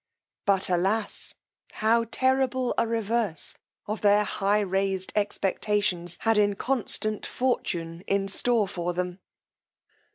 But, 0.47 0.67
alas! 0.67 1.35
how 1.73 2.05
terrible 2.09 2.73
a 2.75 2.87
reverse 2.87 3.55
of 3.85 4.01
their 4.01 4.23
high 4.23 4.61
raised 4.61 5.13
expectations 5.15 6.17
had 6.21 6.39
inconstant 6.39 7.23
fortune 7.23 8.01
in 8.07 8.27
store 8.27 8.67
for 8.67 8.93
them. 8.95 9.19